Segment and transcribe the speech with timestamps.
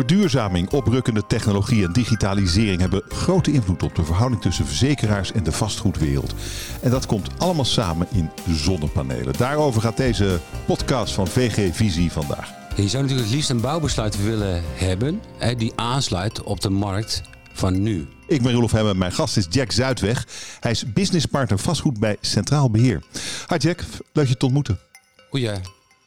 [0.00, 5.52] Verduurzaming, oprukkende technologie en digitalisering hebben grote invloed op de verhouding tussen verzekeraars en de
[5.52, 6.34] vastgoedwereld.
[6.82, 9.34] En dat komt allemaal samen in zonnepanelen.
[9.38, 12.50] Daarover gaat deze podcast van VG Visie vandaag.
[12.76, 15.20] Je zou natuurlijk het liefst een bouwbesluit willen hebben
[15.56, 17.22] die aansluit op de markt
[17.52, 18.08] van nu.
[18.26, 20.26] Ik ben Roelof Hemmen, mijn gast is Jack Zuidweg.
[20.60, 23.02] Hij is businesspartner vastgoed bij Centraal Beheer.
[23.48, 24.78] Hi Jack, leuk je te ontmoeten.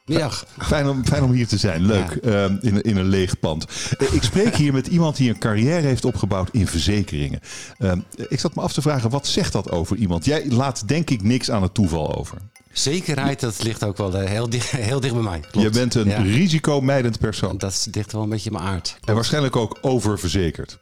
[0.05, 0.45] Goedemiddag.
[0.59, 3.65] Fijn om, fijn om hier te zijn, leuk, ehm, in, in een leeg pand.
[3.97, 7.39] Eh, ik spreek hier met iemand die een carrière heeft opgebouwd in verzekeringen.
[7.77, 10.25] Ehm, ik zat me af te vragen, wat zegt dat over iemand?
[10.25, 12.37] Jij laat denk ik niks aan het toeval over.
[12.71, 15.39] Zekerheid, dat ligt ook wel eh, heel dicht, heel dicht bij mij.
[15.39, 15.67] Klopt.
[15.67, 16.21] Je bent een Ja.
[16.21, 17.57] risicomijdend persoon.
[17.57, 18.97] Dat ligt wel een beetje in mijn aard.
[19.05, 20.79] En waarschijnlijk ook oververzekerd.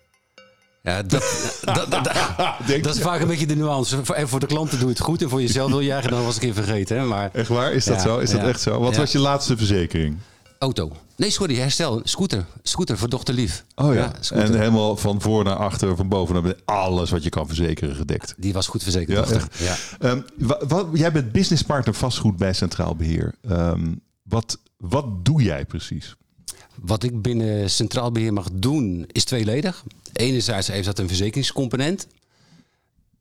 [0.83, 1.23] Ja, dat,
[1.61, 1.91] dat,
[2.81, 4.01] dat, is vaak een beetje de nuance.
[4.13, 6.25] En voor de klanten doe je het goed en voor jezelf wil je eigenlijk dan
[6.25, 6.97] was ik even vergeten.
[6.97, 7.05] Hè?
[7.05, 7.73] Maar Echt waar?
[7.73, 8.17] Is dat Ja, zo?
[8.17, 8.79] Is dat echt zo?
[8.79, 8.99] Wat Ja.
[8.99, 10.17] was je laatste verzekering?
[10.59, 10.91] auto.
[11.15, 12.01] Nee, sorry, herstel.
[12.03, 12.45] Scooter.
[12.63, 13.65] Scooter voor dochter lief.
[13.75, 14.11] Oh ja.
[14.29, 16.61] en helemaal van voor naar achter, van boven naar beneden.
[16.65, 18.33] Alles wat je kan verzekeren gedekt.
[18.37, 19.17] Die was goed verzekerd.
[19.17, 19.37] Ja, dochter.
[19.37, 19.59] echt.
[19.59, 19.75] Ja.
[20.09, 23.35] Ehm, wa- wat, jij bent businesspartner vastgoed bij Centraal Beheer.
[23.49, 26.15] Ehm, wat, wat doe jij precies?
[26.75, 29.83] Wat ik binnen Centraal Beheer mag doen is tweeledig.
[30.13, 32.07] Enerzijds heeft dat een verzekeringscomponent.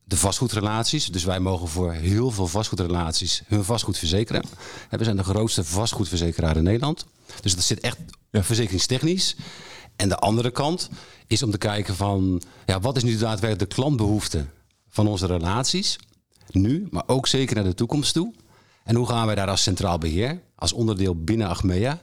[0.03, 1.05] De vastgoedrelaties.
[1.05, 4.43] Dus wij mogen voor heel veel vastgoedrelaties hun vastgoed verzekeren.
[4.89, 7.05] En we zijn de grootste vastgoedverzekeraar in Nederland.
[7.41, 7.97] Dus dat zit echt
[8.31, 8.43] Ja.
[8.43, 9.35] verzekeringstechnisch.
[9.95, 10.89] En de andere kant
[11.27, 12.41] is om te kijken van...
[12.65, 14.45] Ja, wat is nu daadwerkelijk de klantbehoefte
[14.89, 15.97] van onze relaties?
[16.51, 18.33] Nu, maar ook zeker naar de toekomst toe.
[18.83, 22.01] En hoe gaan wij daar als centraal beheer, als onderdeel binnen Achmea...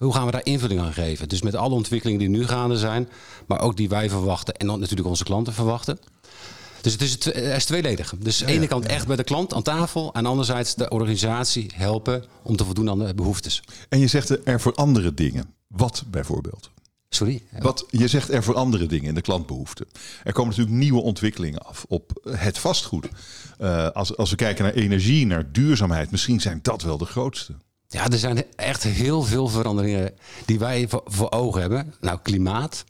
[0.00, 1.28] Hoe gaan we daar invulling aan geven?
[1.28, 3.08] Dus met alle ontwikkelingen die nu gaande zijn,
[3.46, 5.98] maar ook die wij verwachten en dan natuurlijk onze klanten verwachten.
[6.80, 8.14] Dus het is, het het is tweeledig.
[8.18, 11.70] Dus aan de ene kant echt bij de klant aan tafel en anderzijds de organisatie
[11.74, 13.62] helpen om te voldoen aan de behoeftes.
[13.88, 15.54] En je zegt er voor andere dingen.
[15.66, 16.70] Wat bijvoorbeeld?
[17.08, 17.42] Sorry?
[17.58, 19.86] Wat, je zegt er voor andere dingen in de klantbehoeften.
[20.24, 23.08] Er komen natuurlijk nieuwe ontwikkelingen af op het vastgoed.
[23.58, 27.54] Eh, als, als we kijken naar energie, naar duurzaamheid, misschien zijn dat wel de grootste.
[27.92, 30.12] Ja, er zijn echt heel veel veranderingen
[30.44, 31.94] die wij voor, voor ogen hebben.
[32.00, 32.84] Nou, klimaat.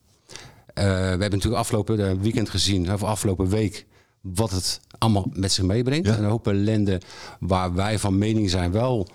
[0.74, 3.86] Eh, we hebben natuurlijk afgelopen eh, weekend gezien, of afgelopen week,
[4.20, 6.06] wat het allemaal met zich meebrengt.
[6.06, 6.18] Ja.
[6.18, 7.00] Een hoop ellende
[7.40, 9.08] waar wij van mening zijn wel.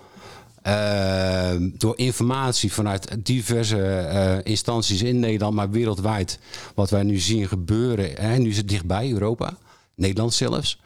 [0.62, 6.38] eh, door informatie vanuit diverse instanties in Nederland, maar wereldwijd,
[6.74, 8.10] wat wij nu zien gebeuren.
[8.20, 9.56] Hè, nu is het dichtbij, Europa,
[9.94, 10.80] Nederland zelfs.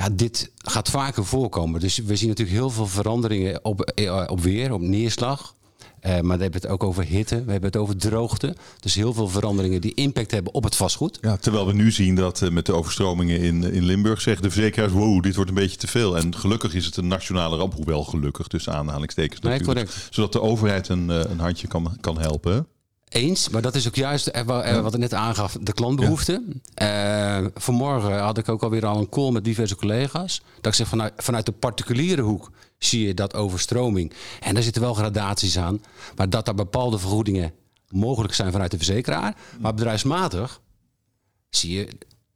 [0.00, 1.80] Ja, dit gaat vaker voorkomen.
[1.80, 5.54] Dus we zien natuurlijk heel veel veranderingen op, eh, op weer, op neerslag.
[6.00, 8.56] Eh, maar we hebben het ook over hitte, we hebben het over droogte.
[8.80, 11.18] Dus heel veel veranderingen die impact hebben op het vastgoed.
[11.20, 14.50] Ja, terwijl we nu zien dat eh, met de overstromingen in, in Limburg zeggen de
[14.50, 16.16] verzekeraars, wow, dit wordt een beetje te veel.
[16.16, 19.88] En gelukkig is het een nationale ramp, hoewel gelukkig tussen aanhalingstekens Nee, natuurlijk.
[19.88, 20.14] correct.
[20.14, 22.66] Zodat de overheid een, een handje kan, kan helpen.
[23.10, 26.62] Eens, maar dat is ook juist eh, eh, wat ik net aangaf, de klantbehoeften.
[26.74, 30.42] Eh, vanmorgen had ik ook alweer al een call met diverse collega's.
[30.54, 34.12] Dat ik zeg, vanuit, vanuit de particuliere hoek zie je dat overstroming.
[34.40, 35.82] En daar zitten wel gradaties aan.
[36.16, 37.52] Maar dat er bepaalde vergoedingen
[37.88, 39.36] mogelijk zijn vanuit de verzekeraar.
[39.60, 40.60] Maar bedrijfsmatig
[41.48, 41.88] zie je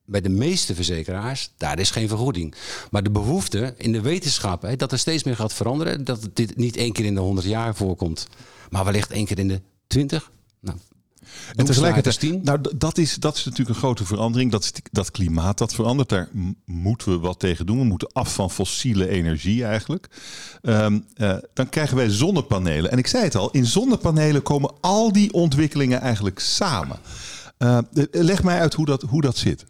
[0.04, 2.54] bij de meeste verzekeraars, daar is geen vergoeding.
[2.90, 6.04] Maar de behoefte in de wetenschap, hè, dat er steeds meer gaat veranderen.
[6.04, 8.28] Dat dit niet één keer in de 100 jaar voorkomt.
[8.70, 10.32] Maar wellicht één keer in de 20.
[10.64, 10.78] Nou,
[11.56, 12.40] En tegelijkertijd, 10.
[12.42, 14.50] nou, dat is, dat is natuurlijk een grote verandering.
[14.50, 16.08] Dat, dat klimaat dat verandert.
[16.08, 16.28] Daar
[16.64, 17.78] moeten we wat tegen doen.
[17.78, 20.08] We moeten af van fossiele energie eigenlijk.
[20.62, 22.90] Ehm, eh, dan krijgen wij zonnepanelen.
[22.90, 26.98] En ik zei het al, in zonnepanelen komen al die ontwikkelingen eigenlijk samen.
[27.58, 27.78] Eh,
[28.10, 29.64] leg mij uit hoe dat, hoe dat zit.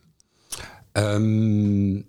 [0.93, 2.01] Ehm,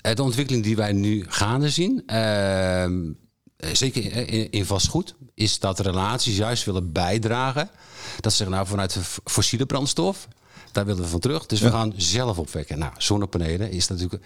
[0.00, 3.12] eh, de ontwikkeling die wij nu gaande zien, ehm,
[3.56, 7.70] zeker in, in vastgoed, is dat relaties juist willen bijdragen.
[8.20, 10.28] Dat ze zeggen, nou vanuit fossiele brandstof,
[10.72, 11.46] daar willen we van terug.
[11.46, 12.78] Dus we gaan zelf opwekken.
[12.78, 14.24] Nou, zonnepanelen is daar natuurlijk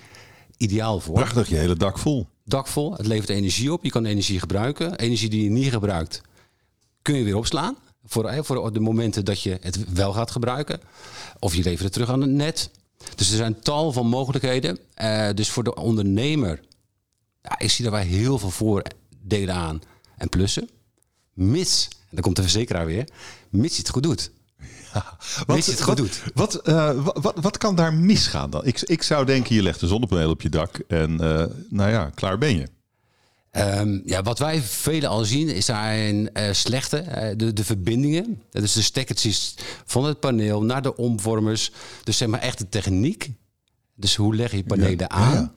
[0.57, 1.15] ideaal voor.
[1.15, 2.27] Prachtig, je hele dak vol.
[2.45, 3.85] Dak vol, het levert energie op.
[3.85, 4.99] Je kan energie gebruiken.
[4.99, 6.21] Energie die je niet gebruikt,
[7.03, 7.77] kun je weer opslaan.
[8.05, 10.81] Voor, voor de momenten dat je het wel gaat gebruiken.
[11.39, 12.71] Of je levert het terug aan het net.
[13.15, 14.79] Dus er zijn tal van mogelijkheden.
[14.95, 16.61] Eh, dus voor de ondernemer,
[17.43, 18.51] ja, ik zie daarbij heel veel
[19.21, 19.81] voordelen aan
[20.17, 20.69] en plussen.
[21.33, 23.09] Mits, en dan komt de verzekeraar weer,
[23.51, 24.31] mits je het goed doet.
[25.47, 26.23] Mits je het goed wat, doet.
[26.35, 28.67] Wat, eh, wat, wat, wat kan daar misgaan dan?
[28.67, 32.11] Ik, ik zou denken, je legt een zonnepaneel op je dak en eh, nou ja,
[32.15, 32.69] klaar ben je.
[33.51, 38.43] Ehm, ja, wat wij velen al zien zijn eh, slechte, eh, de, de verbindingen.
[38.51, 41.73] Dus de stekkertjes van het paneel naar de omvormers.
[42.05, 43.31] Dus zeg maar echt de techniek.
[43.95, 45.33] Dus hoe leg je panelen Ja, aan?
[45.35, 45.53] ja.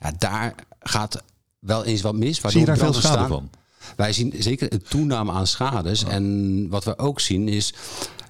[0.00, 1.22] Ja, daar gaat
[1.58, 2.40] wel eens wat mis.
[2.40, 3.28] Zie je daar veel schade ontstaan.
[3.28, 3.50] van?
[3.96, 6.04] Wij zien zeker een toename aan schades.
[6.04, 7.74] En wat we ook zien is,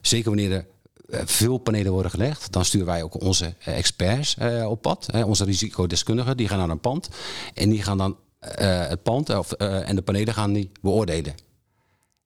[0.01, 0.67] zeker wanneer er
[1.09, 5.09] eh, veel panelen worden gelegd, dan sturen wij ook onze eh, experts eh, op pad.
[5.13, 7.09] Hè, onze risicodeskundigen, die gaan naar een pand.
[7.55, 11.35] En die gaan dan het pand of, en de panelen gaan die beoordelen.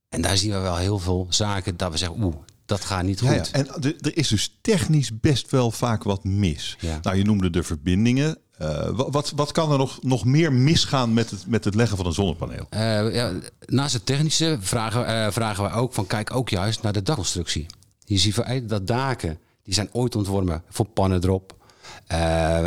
[0.08, 2.34] En daar zien we wel heel veel zaken dat we zeggen, oeh,
[2.70, 3.28] dat gaat niet goed.
[3.28, 3.50] Ja, ja.
[3.52, 6.76] En er- is dus technisch best wel vaak wat mis.
[6.80, 6.98] Ja.
[7.02, 8.38] Nou, je noemde de verbindingen.
[8.58, 11.96] Eh, wa- wat, wat kan er nog, nog meer misgaan met het, met het leggen
[11.96, 12.66] van een zonnepaneel?
[12.70, 13.32] Eh, ja,
[13.66, 17.66] naast het technische vragen, eh, vragen we ook van kijk ook juist naar de dakconstructie.
[18.04, 21.56] Je ziet dat daken, die zijn ooit ontworpen voor pannen erop.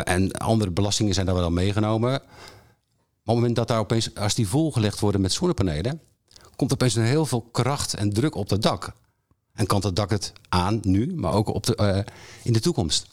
[0.04, 2.10] En andere belastingen zijn daar wel meegenomen.
[2.10, 2.24] Maar op
[3.24, 6.00] het moment dat daar opeens, als die volgelegd worden met zonnepanelen,
[6.56, 8.92] komt opeens een heel veel kracht en druk op dat dak.
[9.54, 12.12] En kan het dak het aan nu, maar ook op de, eh,
[12.42, 13.06] in de toekomst.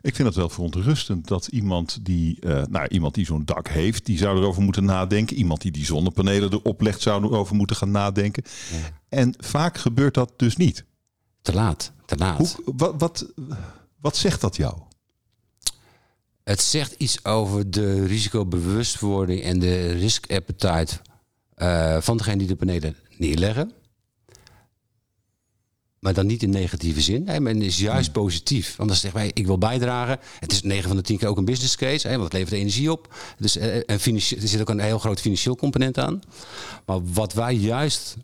[0.00, 4.06] Ik vind het wel verontrustend dat iemand die, eh, nou, iemand die zo'n dak heeft,
[4.06, 5.36] die zou erover moeten nadenken.
[5.36, 8.44] Iemand die die zonnepanelen erop legt, zou erover moeten gaan nadenken.
[9.08, 10.84] En vaak gebeurt dat dus niet.
[11.42, 12.38] Te laat, te laat.
[12.38, 13.32] Hoe, wat, wat,
[14.00, 14.78] wat zegt dat jou?
[16.44, 20.98] Het zegt iets over de risicobewustwording en de risk appetite
[21.54, 23.72] eh, van degene die de panelen neerleggen.
[26.02, 27.28] Maar dan niet in negatieve zin.
[27.28, 28.76] Hè, men is juist positief.
[28.76, 30.18] Want dan zeggen wij, ik wil bijdragen.
[30.38, 32.06] Het is 9 van de 10 keer ook een business case.
[32.08, 33.14] Hè, want het levert energie op.
[33.38, 36.22] Dus eh, en financieel- er zit ook een heel groot financieel component aan.
[36.86, 38.16] Maar wat wij juist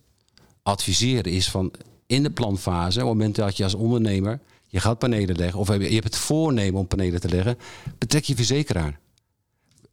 [0.62, 1.72] adviseren is van
[2.06, 5.68] in de planfase, op het moment dat je als ondernemer je gaat panelen leggen, of
[5.68, 7.58] je hebt het voornemen om panelen te leggen,
[7.98, 8.98] betrek je verzekeraar.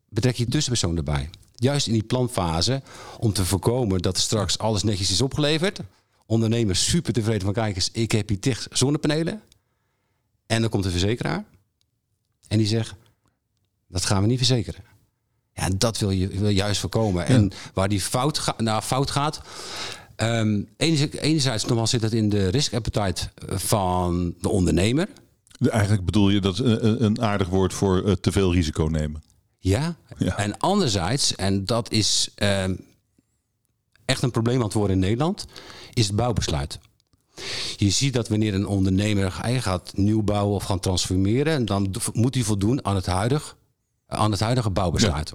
[0.10, 1.30] Betrek je tussenpersoon erbij.
[1.56, 2.81] Juist in die planfase,
[3.20, 5.80] om te voorkomen dat straks alles netjes is opgeleverd.
[6.25, 9.42] Ondernemers super tevreden van, kijk eens, ik heb hier dicht zonnepanelen.
[10.45, 11.45] En dan komt de verzekeraar.
[12.48, 12.94] En die zegt,
[13.88, 14.83] dat gaan we niet verzekeren.
[15.54, 17.25] Ja, dat wil je, wil juist voorkomen.
[17.25, 19.42] En waar die fout, ga, nou, fout gaat.
[20.16, 25.07] ehm, enerzijds, enerzijds nogmaals zit het in de risk appetite van de ondernemer.
[25.69, 29.24] Eigenlijk bedoel je dat een, een- een aardig woord voor eh, te veel risico nemen.
[29.60, 29.95] Ja.
[30.18, 30.38] Ja.
[30.38, 32.75] En anderzijds, en dat is ehm,
[34.06, 35.45] echt een probleem aan het worden in Nederland,
[35.95, 36.80] is het bouwbesluit.
[37.77, 42.44] Je ziet dat wanneer een ondernemer gaat nieuw bouwen of gaan transformeren, dan moet hij
[42.44, 43.53] voldoen aan het huidige,
[44.07, 45.33] aan het huidige bouwbesluit.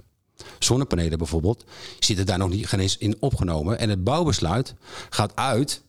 [0.59, 1.65] Zonnepanelen bijvoorbeeld
[1.99, 3.79] zitten daar nog niet geen eens in opgenomen.
[3.79, 4.75] En het bouwbesluit
[5.09, 5.81] gaat uit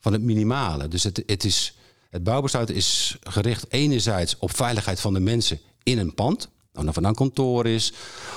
[0.00, 0.88] van het minimale.
[0.88, 1.76] Dus het, het, is,
[2.10, 6.48] het bouwbesluit is gericht enerzijds op veiligheid van de mensen in een pand.
[6.74, 7.92] Of het nou een kantoor is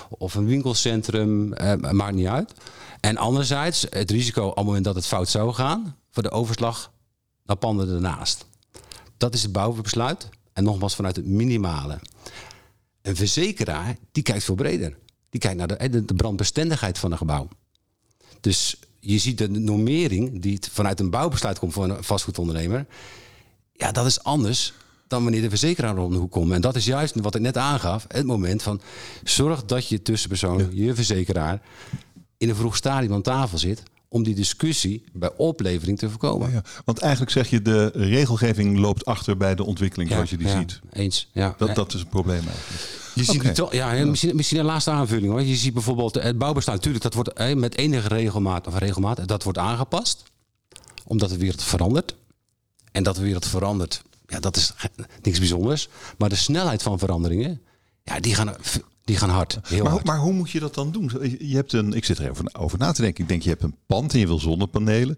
[0.10, 2.54] of een winkelcentrum, eh, maakt niet uit.
[3.00, 5.98] En anderzijds het risico op het moment dat het fout zou gaan...
[6.12, 6.92] voor de overslag
[7.46, 8.46] naar panden ernaast.
[9.18, 10.30] Dat is het bouwbesluit.
[10.54, 12.00] En nogmaals vanuit het minimale.
[13.02, 14.98] Een verzekeraar, die kijkt veel breder.
[15.30, 17.48] Die kijkt naar de, de brandbestendigheid van een gebouw.
[18.42, 22.86] Dus je ziet de normering die vanuit een bouwbesluit komt voor een vastgoedondernemer.
[23.72, 24.74] Ja, dat is anders
[25.08, 26.52] dan wanneer de verzekeraar om de hoek komt.
[26.52, 28.06] En dat is juist wat ik net aangaf.
[28.08, 28.82] Het moment van
[29.24, 31.62] zorg dat je tussenpersoon, je verzekeraar,
[32.38, 33.84] in een vroeg stadium aan tafel zit.
[34.08, 36.52] Om die discussie bij oplevering te voorkomen.
[36.52, 40.48] Ja, want eigenlijk zeg je de regelgeving loopt achter bij de ontwikkeling zoals je die
[40.48, 40.80] ja, ziet.
[40.92, 41.30] Eens.
[41.34, 41.56] Ja.
[41.58, 43.04] Dat, dat is een probleem eigenlijk.
[43.14, 45.42] Je ziet nu toch- ja, misschien, misschien een laatste aanvulling hoor.
[45.42, 49.44] Je ziet bijvoorbeeld het bouwbesluit, natuurlijk, dat wordt eh, met enige regelmaat, of regelmaat, dat
[49.44, 50.24] wordt aangepast.
[51.08, 52.15] Omdat de wereld verandert.
[52.92, 54.74] En dat de wereld verandert, ja, dat is
[55.22, 55.89] niks bijzonders.
[56.18, 57.62] Maar de snelheid van veranderingen,
[58.04, 58.56] ja, die gaan,
[59.06, 59.60] die gaan hard.
[59.64, 60.06] Heel Maar, hard.
[60.06, 61.12] maar hoe moet je dat dan doen?
[61.40, 63.24] Je hebt een, ik zit er even over na te denken.
[63.24, 65.18] Ik denk, je hebt een pand en je wil zonnepanelen.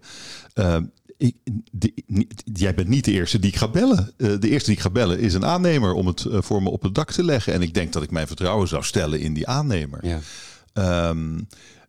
[0.54, 0.76] Eh,
[1.16, 1.36] ik,
[1.72, 4.12] de- niet- jij bent niet de eerste die ik ga bellen.
[4.16, 6.70] Eh, de eerste die ik ga bellen is een aannemer om het eh, voor me
[6.70, 7.52] op het dak te leggen.
[7.52, 10.06] En ik denk dat ik mijn vertrouwen zou stellen in die aannemer.
[10.06, 10.18] ja.
[10.72, 11.40] Ehm,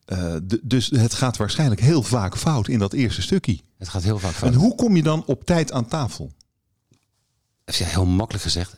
[0.05, 3.59] eh, dus het gaat waarschijnlijk heel vaak fout in dat eerste stukje.
[3.77, 4.51] Het gaat heel vaak fout.
[4.53, 6.31] En hoe kom je dan op tijd aan tafel?
[7.65, 8.77] ja, heel makkelijk gezegd.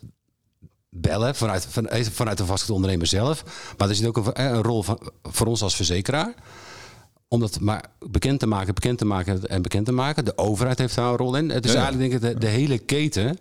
[0.96, 3.44] Bellen vanuit, van, eh, vanuit de vastgoedondernemer zelf.
[3.78, 6.34] Maar er zit ook een, eh, een rol van, voor ons als verzekeraar.
[7.28, 10.26] Om dat maar bekend te maken, bekend te maken en bekend te maken.
[10.26, 11.50] De overheid heeft daar een rol in.
[11.50, 11.84] Het is Ja, ja.
[11.84, 13.38] eigenlijk denk ik de, de hele keten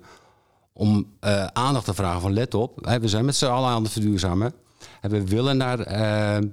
[0.72, 2.86] om eh, aandacht te vragen van let op.
[2.86, 4.52] hè, We zijn met z'n allen aan het verduurzamen.
[5.00, 5.78] En we willen naar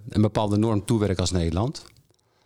[0.09, 1.83] een bepaalde norm toewerken als Nederland.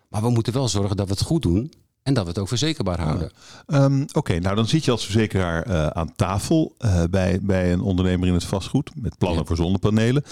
[0.08, 1.74] Maar we moeten wel zorgen dat we het goed doen.
[2.03, 3.31] En dat we het ook verzekerbaar houden.
[3.67, 7.81] Ehm, Oké, nou dan zit je als verzekeraar eh, aan tafel eh, bij, bij een
[7.81, 9.46] ondernemer in het vastgoed met plannen Ja.
[9.46, 10.24] voor zonnepanelen.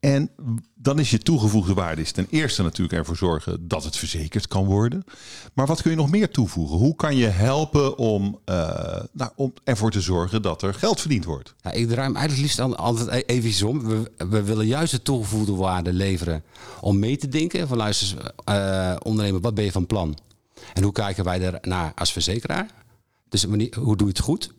[0.00, 0.30] En
[0.74, 4.64] dan is je toegevoegde waarde is ten eerste natuurlijk ervoor zorgen dat het verzekerd kan
[4.64, 5.04] worden.
[5.54, 6.76] Maar wat kun je nog meer toevoegen?
[6.76, 11.24] Hoe kan je helpen om, eh, nou, om ervoor te zorgen dat er geld verdiend
[11.24, 11.54] wordt?
[11.62, 13.82] Ja, ik draai hem eigenlijk liefst aan- altijd e- even om.
[13.86, 16.42] We, we willen juist de toegevoegde waarde leveren
[16.80, 17.68] om mee te denken.
[17.68, 18.32] Van luister,
[19.02, 20.18] ondernemer, wat ben je van plan?
[20.74, 22.66] En hoe kijken wij er naar als verzekeraar?
[23.28, 23.42] Dus
[23.74, 24.54] hoe doe je het goed?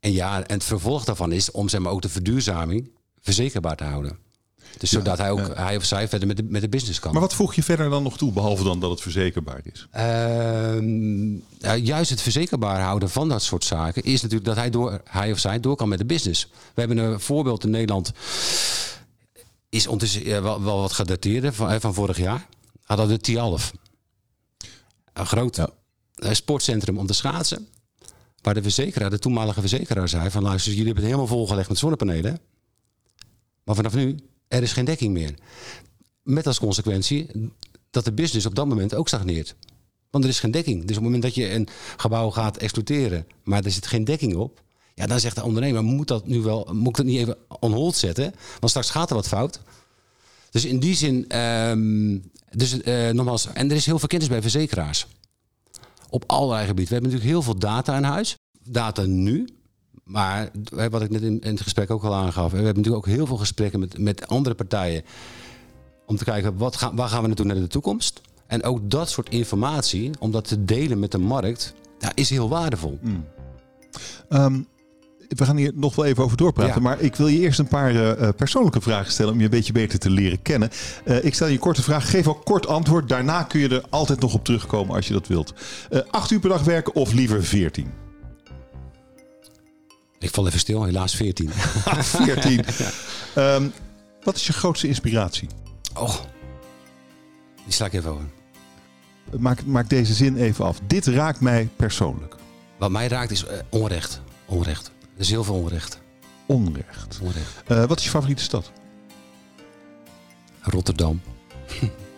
[0.00, 2.90] En ja, en het vervolg daarvan is om zeg maar, ook de verduurzaming
[3.20, 4.18] verzekerbaar te houden.
[4.78, 7.12] Dus zodat hij ook hij of zij verder met de, met de business kan.
[7.12, 9.86] Maar wat voeg je verder dan nog toe, behalve dan dat het verzekerbaar is?
[9.90, 15.00] Ehm, ja, juist het verzekerbaar houden van dat soort zaken is natuurlijk dat hij, door,
[15.04, 16.48] hij of zij door kan met de business.
[16.74, 18.12] We hebben een voorbeeld in Nederland,
[19.68, 22.46] is ondertussen wel, wel wat gedateerd van, eh, van vorig jaar.
[22.84, 23.72] Hadden we de Tialf.
[25.20, 25.70] Een groot Ja.
[26.14, 27.68] eh, sportcentrum om te schaatsen.
[28.42, 31.78] Waar de verzekeraar, de toenmalige verzekeraar, zei van luister, jullie hebben het helemaal volgelegd met
[31.78, 32.38] zonnepanelen.
[33.64, 35.34] Maar vanaf nu, er is geen dekking meer.
[36.22, 37.26] Met als consequentie
[37.90, 39.54] dat de business op dat moment ook stagneert.
[40.10, 40.78] Want er is geen dekking.
[40.80, 44.34] Dus op het moment dat je een gebouw gaat exploiteren, maar er zit geen dekking
[44.36, 44.62] op.
[44.94, 47.72] Ja, dan zegt de ondernemer, moet dat nu wel, moet ik dat niet even on
[47.72, 48.34] hold zetten?
[48.58, 49.60] Want straks gaat er wat fout.
[50.50, 52.18] Dus in die zin, ehm,
[52.50, 55.06] dus eh, nogmaals, en er is heel veel kennis bij verzekeraars.
[56.08, 56.86] Op allerlei gebieden.
[56.86, 58.36] We hebben natuurlijk heel veel data in huis.
[58.62, 59.48] Data nu.
[60.04, 60.50] Maar
[60.90, 62.50] wat ik net in, het gesprek ook al aangaf.
[62.50, 65.02] We hebben natuurlijk ook heel veel gesprekken met, met andere partijen.
[66.06, 68.20] Om te kijken, wat waar gaan we naartoe naar de toekomst?
[68.46, 72.48] En ook dat soort informatie, om dat te delen met de markt, ja, is heel
[72.48, 72.98] waardevol.
[74.28, 74.60] Ehm,
[75.36, 76.74] we gaan hier nog wel even over doorpraten.
[76.74, 76.80] Ja.
[76.80, 79.50] Maar ik wil je eerst een paar eh, eh, persoonlijke vragen stellen om je een
[79.50, 80.70] beetje beter te leren kennen.
[81.04, 82.10] Eh, ik stel je een korte vraag.
[82.10, 83.08] Geef ook kort antwoord.
[83.08, 85.54] Daarna kun je er altijd nog op terugkomen als je dat wilt.
[86.10, 87.90] Acht uur per dag werken of liever veertien?
[90.18, 91.50] Ik val even stil, helaas 14.
[91.98, 92.64] Veertien.
[93.34, 93.68] Ehm,
[94.22, 95.48] wat is je grootste inspiratie?
[95.94, 96.14] Oh,
[97.64, 98.24] die sla ik even over.
[99.38, 100.80] Maak, maak deze zin even af.
[100.86, 102.34] Dit raakt mij persoonlijk.
[102.78, 104.20] Wat mij raakt is onrecht.
[104.46, 104.90] Onrecht.
[105.20, 105.98] Er is heel veel onrecht.
[106.46, 107.18] Onrecht.
[107.22, 107.62] onrecht.
[107.66, 108.70] Eh, wat is je favoriete stad?
[110.60, 111.20] Rotterdam.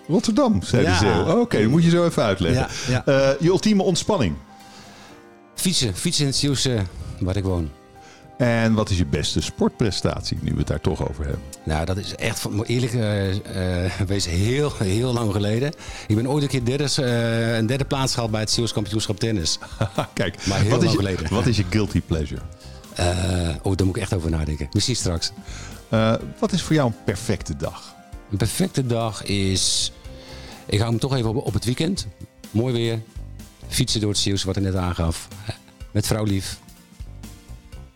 [0.09, 0.99] Rotterdam, zei Ja.
[0.99, 1.41] de Zeeuw.
[1.41, 2.67] Oké, dat moet je zo even uitleggen.
[2.89, 3.05] ja.
[3.07, 4.35] Eh, je ultieme ontspanning.
[5.55, 5.95] Fietsen.
[5.97, 6.83] Fietsen in het Zeeuwse,
[7.21, 7.71] waar ik woon.
[8.39, 11.43] En wat is je beste sportprestatie, nu we het daar toch over hebben?
[11.65, 15.73] Nou, dat is echt, eerlijk eh, eh, wezen, heel, heel lang geleden.
[16.07, 17.03] Ik ben ooit een keer derde,
[17.57, 19.59] een derde plaats gehaald bij het Zeeuws kampioenschap tennis.
[20.15, 21.35] Kijk, Maar heel wat, is lang je, geleden.
[21.35, 22.41] wat is je guilty pleasure?
[22.95, 24.69] Eh, oh, daar moet ik echt over nadenken.
[24.73, 25.33] Misschien straks.
[25.89, 27.95] Eh, wat is voor jou een perfecte dag?
[28.31, 29.93] Een perfecte dag is...
[30.67, 32.07] Ik hou hem toch even op, op het weekend.
[32.51, 33.01] Mooi weer.
[33.69, 35.29] Fietsen door het Zeeuws, wat ik net aangaf.
[35.91, 36.59] Met vrouw lief.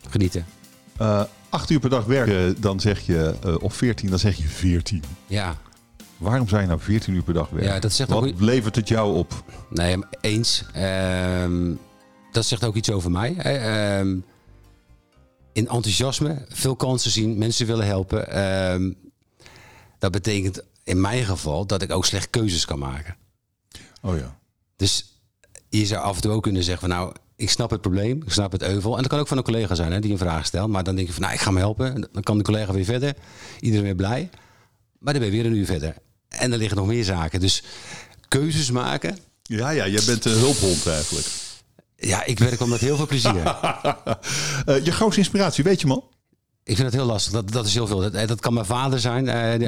[0.08, 0.46] Genieten.
[0.96, 5.02] Eh, acht uur per dag werken, dan zeg je, of veertien, dan zeg je veertien.
[5.26, 5.56] Ja,
[6.16, 7.72] Waarom zou je nou 14 uur per dag werken?
[7.74, 9.44] Ja, dat zegt Wat ook- levert het jou op?
[9.70, 10.64] nee, eens.
[10.72, 11.72] Ehm,
[12.32, 13.34] dat zegt ook iets over mij.
[13.38, 14.00] hè.
[15.56, 18.30] In enthousiasme, veel kansen zien, mensen willen helpen.
[18.30, 18.92] Ehm,
[19.98, 23.16] dat betekent in mijn geval dat ik ook slecht keuzes kan maken.
[24.02, 24.38] Oh ja.
[24.76, 25.20] Dus
[25.68, 28.32] je zou af en toe ook kunnen zeggen van nou, ik snap het probleem, ik
[28.32, 28.94] snap het euvel.
[28.94, 30.68] En dat kan ook van een collega zijn hè, die een vraag stelt.
[30.68, 32.08] Maar dan denk je van nou, ik ga hem helpen.
[32.12, 33.14] Dan kan de collega weer verder.
[33.60, 34.30] Iedereen weer blij.
[34.98, 35.94] Maar dan ben je weer een uur verder.
[36.28, 37.40] En er liggen nog meer zaken.
[37.40, 37.62] Dus
[38.28, 39.18] keuzes maken.
[39.42, 41.26] Ja, ja, jij bent een hulphond eigenlijk.
[41.96, 43.42] Ja, ik werk al met heel veel plezier.
[44.66, 46.04] Eh, je grootste inspiratie, weet je man?
[46.64, 47.32] Ik vind het heel lastig.
[47.32, 48.00] Dat, dat is heel veel.
[48.00, 49.58] Dat, eh, dat kan mijn vader zijn, eh, die,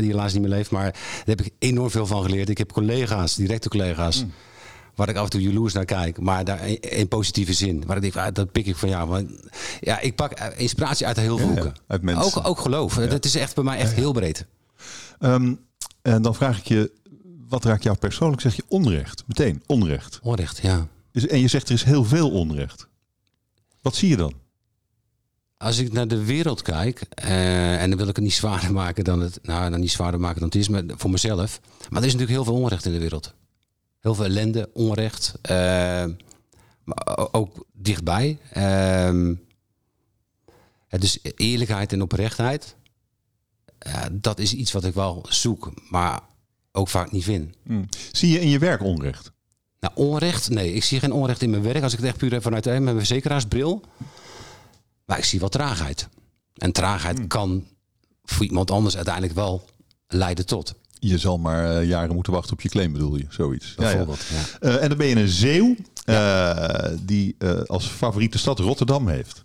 [0.00, 0.70] die helaas niet meer leeft.
[0.70, 2.48] Maar daar heb ik enorm veel van geleerd.
[2.48, 4.24] Ik heb collega's, directe collega's.
[4.94, 6.20] Waar ik af en toe jaloers naar kijk.
[6.20, 7.84] Maar daar in, in positieve zin.
[7.86, 9.08] Waar ik denk, ah, dat pik ik van jou.
[9.08, 9.30] Want,
[9.80, 11.80] ja, ik pak inspiratie uit heel veel Ja, ja, hoeken.
[11.86, 12.24] uit mensen.
[12.24, 12.94] Ook, ook geloof.
[12.94, 14.46] Dat is echt bij mij echt heel breed.
[15.18, 15.54] Ehm,
[16.02, 16.92] en dan vraag ik je,
[17.48, 18.40] wat raakt jou persoonlijk?
[18.42, 19.24] Zeg je onrecht?
[19.26, 20.18] Meteen, onrecht.
[20.22, 20.86] Onrecht, ja.
[21.20, 22.88] Dus- En je zegt er is heel veel onrecht.
[23.82, 24.34] Wat zie je dan?
[25.56, 29.04] Als ik naar de wereld kijk, eh, en dan wil ik het niet zwaarder maken
[29.04, 31.60] dan het, nou, dan niet zwaarder maken dan het is, maar voor mezelf.
[31.90, 33.34] Maar er is natuurlijk heel veel onrecht in de wereld.
[34.00, 36.04] Heel veel ellende, onrecht, eh,
[36.84, 38.38] maar ook dichtbij.
[40.88, 42.76] Is eerlijkheid en oprechtheid.
[44.12, 46.20] Dat is iets wat ik wel zoek, maar
[46.72, 47.56] ook vaak niet vind.
[48.12, 49.32] Zie je in je werk onrecht?
[49.80, 50.50] Nou, onrecht?
[50.50, 51.82] Nee, ik zie geen onrecht in mijn werk.
[51.82, 53.80] Als ik het echt puur heb vanuit mijn verzekeraarsbril.
[55.04, 56.08] Maar ik zie wel traagheid.
[56.54, 57.64] En traagheid kan
[58.24, 59.64] voor iemand anders uiteindelijk wel
[60.06, 60.74] leiden tot.
[61.00, 63.26] Je zal maar eh, jaren moeten wachten op je claim, bedoel je?
[63.28, 63.74] Zoiets.
[63.76, 63.88] Ja, ja.
[63.88, 64.24] Bijvoorbeeld.
[64.30, 64.68] Ja.
[64.68, 69.44] Eh, en dan ben je een zeeuw eh, die als favoriete stad Rotterdam heeft.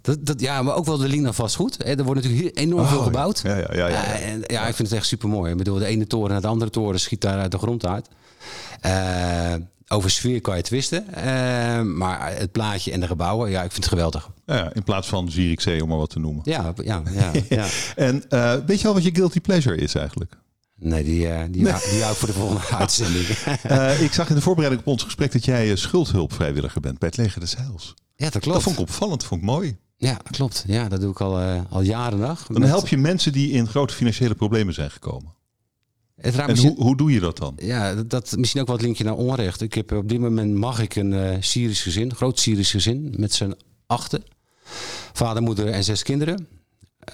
[0.00, 1.76] Dat, dat, ja, maar ook wel de Lina vastgoed.
[1.78, 1.84] hè.
[1.96, 3.40] Er wordt natuurlijk hier enorm veel Oh, gebouwd.
[3.44, 3.88] Ja, ja, ja.
[3.88, 4.04] ja, ja.
[4.18, 5.50] En, ja, ik vind het echt super mooi.
[5.50, 8.08] Ik bedoel, de ene toren naar de andere toren schiet daar uit de grond uit.
[8.80, 9.54] Eh,
[9.88, 11.14] over sfeer kan je twisten.
[11.14, 14.30] Eh, maar het plaatje en de gebouwen, ja, ik vind het geweldig.
[14.46, 16.42] Ja, in plaats van Zierikzee, om maar wat te noemen.
[16.44, 17.32] Ja, ja, ja.
[17.48, 17.66] ja.
[17.96, 20.36] En eh, weet je al wat je guilty pleasure is eigenlijk?
[20.80, 21.72] Nee, die, uh, die, nee.
[21.90, 23.26] die hou ik voor de volgende uitzending.
[23.70, 27.16] uh, ik zag in de voorbereiding op ons gesprek dat jij schuldhulpvrijwilliger bent bij het
[27.16, 27.94] Leger des Heils.
[28.16, 28.54] Ja, dat klopt.
[28.54, 29.76] Dat vond ik opvallend, vond ik mooi.
[29.96, 30.64] Ja, klopt.
[30.66, 32.46] Ja, dat doe ik al, uh, al jaren dag.
[32.46, 35.34] Dan help je mensen die in grote financiële problemen zijn gekomen.
[36.20, 37.54] Het en misschien, hoe, hoe doe je dat dan?
[37.56, 39.60] Ja, dat, dat, misschien ook wat linkje naar onrecht.
[39.60, 43.32] Ik heb op dit moment mag ik een uh, Syrisch gezin, groot Syrisch gezin, met
[43.32, 43.54] zijn
[43.86, 44.24] achten.
[45.12, 46.48] Vader, moeder en zes kinderen.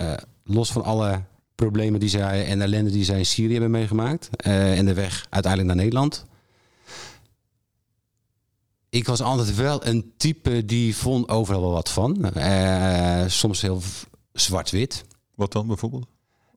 [0.01, 1.23] Uh, los van alle
[1.55, 4.29] problemen die zij en ellende die zij in Syrië hebben meegemaakt.
[4.47, 6.27] Uh, en de weg uiteindelijk naar Nederland.
[8.89, 12.33] Ik was altijd wel een type die vond overal wel wat van.
[13.27, 13.83] Soms heel
[14.33, 15.05] zwart-wit.
[15.35, 16.07] Wat dan bijvoorbeeld?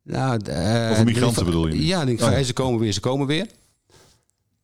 [0.08, 1.86] Nou, uh, migranten bedoel je?
[1.86, 2.40] Ja, denk ik, oh.
[2.40, 3.48] ze komen weer, ze komen weer.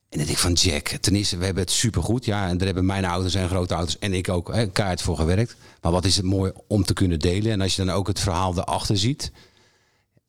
[0.09, 2.25] En dan denk ik van Jack, ten eerste, we hebben het supergoed.
[2.25, 5.17] Ja, en daar hebben mijn ouders en grote ouders en ik ook hè, kaart voor
[5.17, 5.55] gewerkt.
[5.81, 7.51] Maar wat is het mooi om te kunnen delen.
[7.51, 9.31] En als je dan ook het verhaal erachter ziet.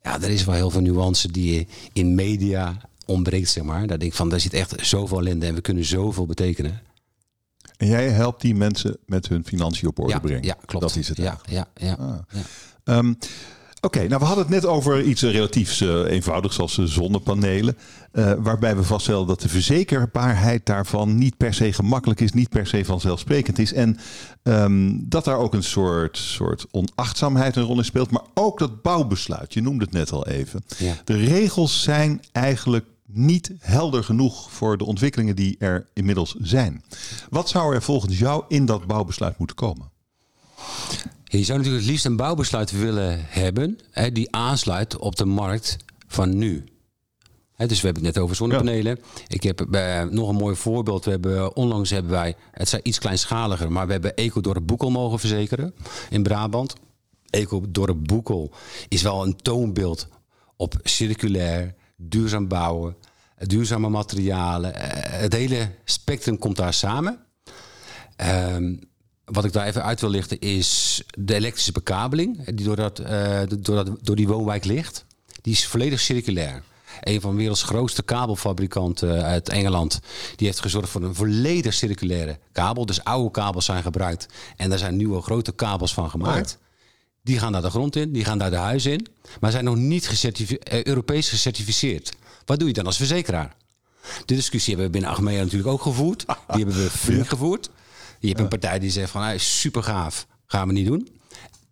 [0.02, 3.87] Ja, er is wel heel veel nuance die in media ontbreekt, zeg maar.
[3.87, 6.83] Daar denk ik van, daar zit echt zoveel ellende en we kunnen zoveel betekenen.
[7.76, 10.44] En jij helpt die mensen met hun financiën op orde ja, brengen?
[10.44, 10.85] Ja, klopt.
[10.85, 11.16] Dat is het.
[11.16, 12.18] Ja, ja, ja, ah.
[12.85, 12.97] ja.
[12.97, 13.18] Um,
[13.85, 17.76] Oké, nou we hadden het net over iets relatiefs uh, eenvoudigs als uh, zonnepanelen.
[18.12, 22.67] Uh, waarbij we vaststellen dat de verzekerbaarheid daarvan niet per se gemakkelijk is, niet per
[22.67, 23.73] se vanzelfsprekend is.
[23.73, 23.99] En
[24.43, 28.11] um, dat daar ook een soort, soort onachtzaamheid een rol in speelt.
[28.11, 30.64] Maar ook dat bouwbesluit, je noemde het net al even.
[30.79, 30.95] Ja.
[31.05, 36.83] De regels zijn eigenlijk niet helder genoeg voor de ontwikkelingen die er inmiddels zijn.
[37.31, 39.91] Wat zou er volgens jou in dat bouwbesluit moeten komen?
[41.38, 45.76] Je zou natuurlijk het liefst een bouwbesluit willen hebben hè, die aansluit op de markt
[46.07, 46.64] van nu.
[47.57, 48.99] Dus we hebben het net over zonnepanelen.
[49.14, 49.23] Ja.
[49.26, 51.05] Ik heb uh, nog een mooi voorbeeld.
[51.05, 55.19] We hebben, onlangs hebben wij, het zijn iets kleinschaliger, maar we hebben Ecodorp Boekel mogen
[55.19, 55.75] verzekeren
[56.11, 56.75] in Brabant.
[57.31, 58.53] Ecodorp Boekel
[58.88, 60.09] is wel een toonbeeld
[60.57, 62.97] op circulair, duurzaam bouwen,
[63.37, 64.75] duurzame materialen.
[64.75, 67.19] Uh, het hele spectrum komt daar samen.
[68.55, 68.93] Um,
[69.25, 73.41] wat ik daar even uit wil lichten is de elektrische bekabeling die door, dat, uh,
[73.58, 75.04] door, dat, door die woonwijk ligt.
[75.43, 76.63] Die is volledig circulair.
[77.00, 80.00] Een van de werelds grootste kabelfabrikanten uit Engeland.
[80.37, 82.87] Die heeft gezorgd voor een volledig circulaire kabel.
[82.87, 84.26] Dus oude kabels zijn gebruikt.
[84.56, 86.58] En daar zijn nieuwe grote kabels van gemaakt.
[86.58, 86.63] Oh.
[87.23, 89.06] Die gaan daar de grond in, die gaan daar de huis in.
[89.41, 92.13] Maar zijn nog niet uh, Europees gecertificeerd.
[92.45, 93.56] Wat doe je dan als verzekeraar?
[94.25, 96.25] De discussie hebben we binnen Achmea natuurlijk ook gevoerd.
[96.26, 97.71] Die hebben we flink gevoerd.
[98.25, 101.08] Je hebt een partij die zegt van hij is super gaaf, gaan we niet doen.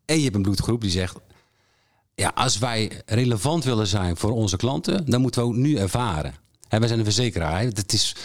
[0.05, 1.17] En je hebt een bloedgroep die zegt,
[2.15, 6.35] ja, als wij relevant willen zijn voor onze klanten, dan moeten we ook nu ervaren.
[6.69, 7.62] En wij zijn een verzekeraar.
[7.62, 8.17] Het is,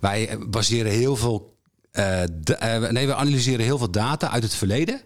[0.00, 1.56] wij baseren heel veel,
[1.92, 5.00] uh, uh, nee, we analyseren heel veel data uit het verleden.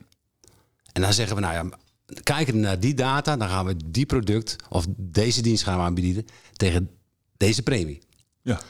[0.93, 1.79] En dan zeggen we, nou ja,
[2.23, 6.27] kijken naar die data, dan gaan we die product of deze dienst gaan we aanbieden
[6.53, 6.91] tegen
[7.37, 8.03] deze premie.
[8.43, 8.61] Ja.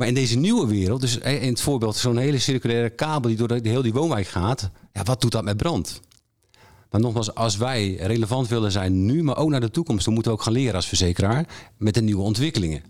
[0.00, 3.48] Maar in deze nieuwe wereld, dus in het voorbeeld zo'n hele circulaire kabel die door
[3.48, 6.00] de, heel die woonwijk gaat, ja, wat doet dat met brand?
[6.90, 10.32] Maar nogmaals, als wij relevant willen zijn nu, maar ook naar de toekomst, dan moeten
[10.32, 12.82] we ook gaan leren als verzekeraar met de nieuwe ontwikkelingen.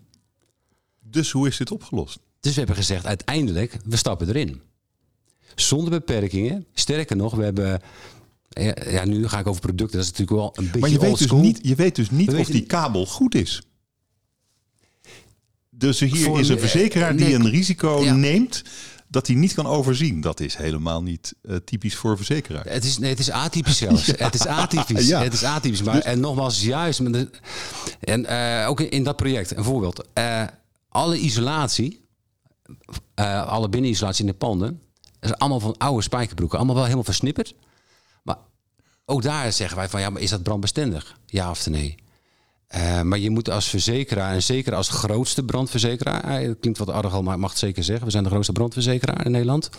[1.01, 2.18] Dus hoe is dit opgelost?
[2.40, 4.61] Dus we hebben gezegd, uiteindelijk, we stappen erin.
[5.55, 6.66] Zonder beperkingen.
[6.73, 7.81] Sterker nog, we hebben
[8.90, 9.99] ja, nu ga ik over producten.
[9.99, 10.81] Dat is natuurlijk wel een beetje.
[10.81, 13.62] Maar je weet dus niet, je weet dus niet of die kabel goed is.
[15.81, 18.14] Dus hier Voor, is een verzekeraar die een risico ja.
[18.14, 18.62] neemt
[19.09, 20.21] dat hij niet kan overzien.
[20.21, 22.64] Dat is helemaal niet uh, typisch voor verzekeraar.
[22.69, 24.07] Het is, nee, het is atypisch zelfs.
[24.07, 24.14] ja.
[24.16, 25.07] Het is atypisch.
[25.07, 25.23] Ja.
[25.23, 25.83] Het is atypisch.
[25.83, 27.12] Maar, dus, en nogmaals, juist.
[27.12, 27.31] De,
[28.01, 30.07] en uh, ook in, in, dat project, een voorbeeld.
[30.19, 30.43] Uh,
[30.88, 32.05] alle isolatie,
[33.47, 34.83] alle binnenisolatie in de panden,
[35.21, 36.57] is allemaal van oude spijkerbroeken.
[36.57, 37.55] Allemaal wel helemaal versnipperd.
[38.23, 38.37] Maar
[39.05, 41.16] ook daar zeggen wij van, ja, maar is dat brandbestendig?
[41.27, 41.95] Ja of nee?
[42.76, 47.22] Uh, maar je moet als verzekeraar, en zeker als grootste brandverzekeraar, dat klinkt wat al,
[47.22, 49.70] maar ik mag het zeker zeggen, we zijn de grootste brandverzekeraar in Nederland.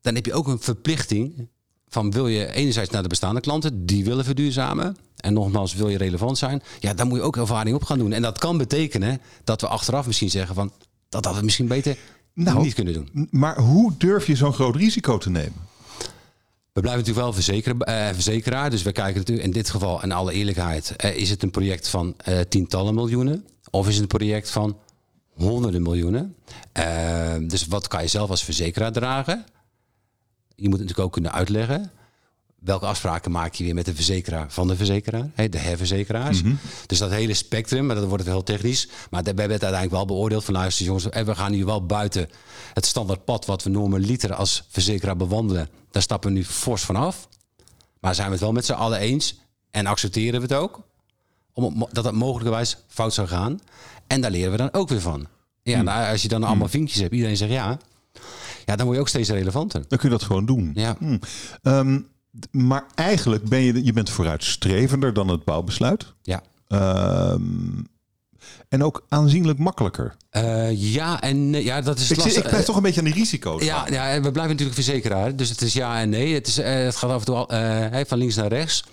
[0.00, 1.48] Dan heb je ook een verplichting
[1.88, 4.96] van wil je enerzijds naar de bestaande klanten, die willen verduurzamen.
[5.16, 8.12] En nogmaals, wil je relevant zijn, ja, dan moet je ook ervaring op gaan doen.
[8.12, 10.72] En dat kan betekenen dat we achteraf misschien zeggen van
[11.08, 11.96] dat hadden we misschien beter
[12.34, 13.28] nou, niet kunnen doen.
[13.30, 15.70] Maar hoe durf je zo'n groot risico te nemen?
[16.72, 18.70] We blijven natuurlijk wel verzekeren, uh, verzekeraar.
[18.70, 21.88] Dus we kijken natuurlijk in dit geval, in alle eerlijkheid, uh, is het een project
[21.88, 23.46] van uh, tientallen miljoenen?
[23.70, 24.78] Of is het een project van
[25.34, 26.36] honderden miljoenen?
[27.48, 29.44] dus wat kan je zelf als verzekeraar dragen?
[30.54, 31.90] Je moet natuurlijk ook kunnen uitleggen.
[32.64, 35.30] Welke afspraken maak je weer met de verzekeraar van de verzekeraar?
[35.50, 36.42] de herverzekeraars.
[36.42, 36.58] Mm -hmm.
[36.86, 38.88] Dus dat hele spectrum, maar dat wordt het heel technisch.
[39.10, 42.28] Maar we hebben het uiteindelijk wel beoordeeld van luister jongens, we gaan nu wel buiten
[42.72, 46.96] het standaard pad wat we normaliter als verzekeraar bewandelen daar stappen we nu fors van
[46.96, 47.28] af.
[48.00, 49.38] Maar zijn we het wel met z'n allen eens
[49.70, 50.80] en accepteren we het ook?
[51.52, 53.60] om, dat het mogelijkerwijs fout zou gaan.
[54.06, 55.26] En daar leren we dan ook weer van.
[55.62, 57.78] Ja, nou, als je dan allemaal vinkjes hebt, iedereen zegt ja.
[58.64, 59.84] Ja, dan word je ook steeds relevanter.
[59.88, 60.72] Dan kun je dat gewoon doen.
[60.74, 60.96] Ja.
[60.98, 61.20] Hmm.
[62.50, 66.12] Maar eigenlijk ben je, je bent vooruitstrevender dan het bouwbesluit.
[66.22, 66.42] Ja.
[66.68, 67.80] Ehm,
[68.68, 70.16] en ook aanzienlijk makkelijker.
[70.30, 71.62] Eh, ja en.
[71.62, 72.42] Ja, dat is Ik, lastig.
[72.42, 73.64] ik blijf toch een beetje aan die risico's.
[73.64, 75.36] Ja, we blijven natuurlijk verzekeraar.
[75.36, 76.34] Dus het is ja en nee.
[76.34, 78.84] Het, is, eh, het gaat af en toe al, eh, van links naar rechts.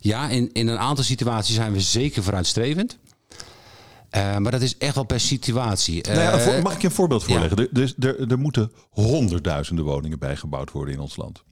[0.00, 2.98] Ja, in, in een aantal situaties zijn we zeker vooruitstrevend.
[4.12, 6.02] Maar dat is echt wel per situatie.
[6.06, 7.26] Nou ja, mag ik je een voorbeeld ja.
[7.26, 7.68] voorleggen?
[7.72, 11.42] Er, er, er moeten honderdduizenden woningen bijgebouwd worden in ons land.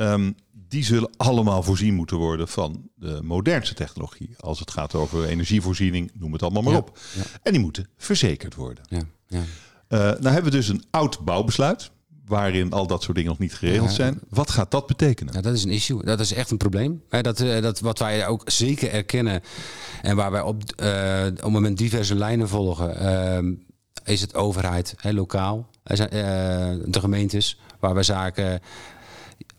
[0.00, 0.32] Ehm,
[0.68, 4.34] die zullen allemaal voorzien moeten worden van de modernste technologie.
[4.38, 6.98] Als het gaat over energievoorziening, noem het allemaal maar Ja, op.
[7.42, 8.84] En die moeten verzekerd worden.
[8.88, 9.42] ja, ja.
[9.88, 11.90] Eh, nou hebben we dus een oud bouwbesluit,
[12.26, 14.20] waarin al dat soort dingen nog niet geregeld zijn.
[14.28, 15.34] Wat gaat dat betekenen?
[15.34, 16.04] Ja, dat is een issue.
[16.04, 17.02] Dat is echt een probleem.
[17.08, 19.42] Dat, eh, dat, wat wij ook zeker erkennen
[20.02, 23.66] en waar wij op, eh, op het moment diverse lijnen volgen,
[24.04, 28.60] is het overheid, hè, lokaal, de gemeentes, waar we zaken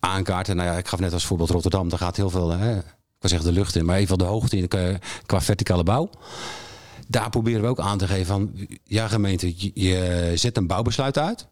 [0.01, 0.55] aankaarten.
[0.55, 2.83] Nou ja, ik gaf net als voorbeeld Rotterdam, daar gaat heel veel, hè, ik
[3.19, 6.09] wil zeggen de lucht in, maar even de hoogte in qua, qua verticale bouw.
[7.07, 11.47] Daar proberen we ook aan te geven van, ja gemeente, je, zet een bouwbesluit uit.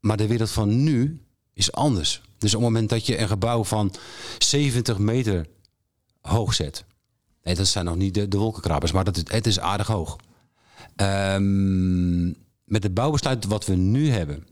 [0.00, 2.22] Maar de wereld van nu is anders.
[2.38, 3.94] Dus op het moment dat je een gebouw van
[4.38, 5.46] 70 meter
[6.20, 6.84] hoog zet.
[7.42, 10.16] Nee, dat zijn nog niet de, de wolkenkrabbers, maar dat is, het is aardig hoog.
[10.96, 12.26] Ehm,
[12.64, 14.46] met het bouwbesluit wat we nu hebben.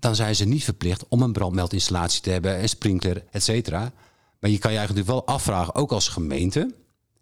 [0.00, 3.92] Dan zijn ze niet verplicht om een brandmeldinstallatie te hebben, een sprinkler, et cetera.
[4.40, 6.74] Maar je kan je eigenlijk wel afvragen, ook als gemeente.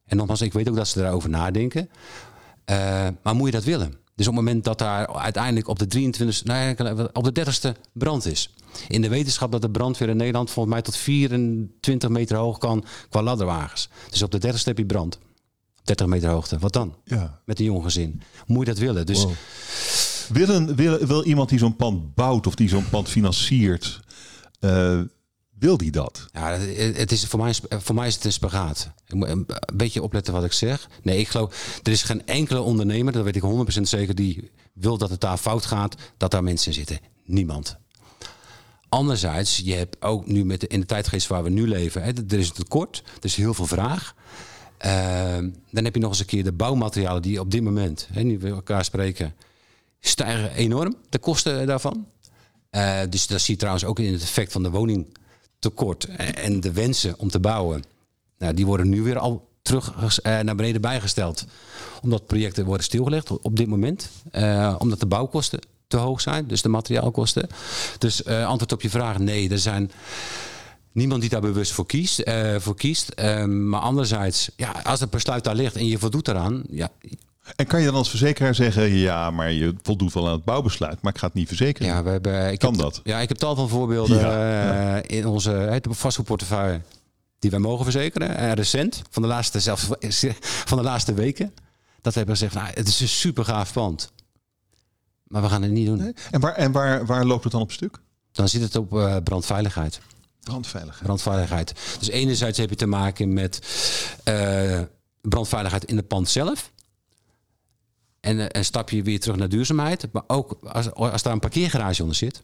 [0.07, 1.91] En nogmaals, ik weet ook dat ze daarover nadenken.
[2.65, 3.95] Eh, maar moet je dat willen?
[4.15, 8.27] Dus op het moment dat daar uiteindelijk op de 23, nou op de 30ste brand
[8.27, 8.55] is.
[8.89, 12.85] In de wetenschap dat de brandweer in Nederland volgens mij tot 24 meter hoog kan
[13.09, 13.89] qua ladderwagens.
[14.11, 15.19] Dus op de 30ste heb je brand.
[15.85, 16.59] 30 meter hoogte.
[16.59, 16.95] Wat dan?
[17.05, 17.41] Ja.
[17.45, 18.23] Met een jong gezin.
[18.47, 19.07] Moet je dat willen?
[19.07, 19.33] Dus Wow.
[20.29, 24.01] Wil, een, wil, wil iemand die zo'n pand bouwt of die zo'n pand financiert,
[24.61, 25.01] eh,
[25.59, 26.29] wil die dat?
[26.33, 28.91] Ja, het is, voor, mij, voor mij is het een spagaat.
[29.07, 30.89] Ik moet een beetje opletten wat ik zeg.
[31.03, 33.43] Nee, ik geloof, er is geen enkele ondernemer, dat weet ik
[33.79, 36.99] 100% zeker, die wil dat het daar fout gaat, dat daar mensen zitten.
[37.25, 37.77] Niemand.
[38.89, 42.12] Anderzijds, je hebt ook nu met de, in de tijdgeest waar we nu leven, hè,
[42.29, 44.15] er is een tekort, er is heel veel vraag.
[44.87, 44.93] Uh,
[45.71, 48.39] dan heb je nog eens een keer de bouwmaterialen die op dit moment, hè, nu
[48.39, 49.35] we elkaar spreken,
[50.01, 52.07] stijgen enorm, de kosten daarvan.
[52.71, 56.05] Uh, dus dat zie je trouwens ook in het effect van de woningtekort
[56.35, 57.85] en de wensen om te bouwen.
[58.39, 61.45] Nou, die worden nu weer al terug uh, naar beneden bijgesteld.
[62.03, 64.11] Omdat projecten worden stilgelegd op dit moment.
[64.33, 67.49] Uh, omdat de bouwkosten te hoog zijn, dus de materiaalkosten.
[67.99, 69.91] Dus antwoord op je vraag, nee, er zijn
[70.93, 72.31] niemand die daar bewust voor kiest.
[72.59, 73.13] Voor kiest.
[73.21, 76.91] Uh, maar anderzijds, ja, als het besluit daar ligt en je voldoet eraan, ja,
[77.57, 81.03] En kan je dan als verzekeraar zeggen, ja, maar je voldoet wel aan het bouwbesluit,
[81.03, 81.89] maar ik ga het niet verzekeren?
[81.89, 83.01] Ja, we hebben, ik kan heb, dat?
[83.05, 85.03] Ja, ik heb tal van voorbeelden Ja, ja.
[85.03, 86.81] in onze vastgoedportefeuille
[87.39, 88.37] die wij mogen verzekeren.
[88.37, 89.89] En recent, van de laatste, zelfs
[90.71, 91.55] van de laatste weken,
[92.01, 94.13] dat we hebben gezegd, nou, het is een super gaaf pand.
[95.27, 95.99] Maar we gaan het niet doen.
[95.99, 96.13] Nee?
[96.31, 97.99] En, waar, en waar, waar loopt het dan op stuk?
[98.33, 100.01] Dan zit het op uh, brandveiligheid.
[100.41, 101.05] Brandveiligheid.
[101.05, 101.73] Brandveiligheid.
[101.99, 103.59] Dus enerzijds heb je te maken met
[104.29, 104.81] uh,
[105.21, 106.73] brandveiligheid in het pand zelf.
[108.27, 110.07] En een stapje weer terug naar duurzaamheid.
[110.12, 112.41] Maar ook als, als daar een parkeergarage onder zit.